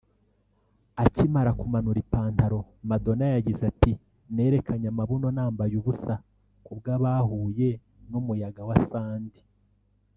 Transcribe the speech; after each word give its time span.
Akimara 1.03 1.51
kumanura 1.59 1.97
ipantalo 2.03 2.59
madona 2.89 3.23
yagize 3.33 3.61
ati 3.71 3.91
"Nerekanye 4.35 4.87
amabuno 4.93 5.27
nambaye 5.35 5.73
ubusa 5.81 6.13
kubw’abahuye 6.65 7.69
n’umuyaga 8.09 8.61
wa 8.69 8.77
Sandy 8.89 9.41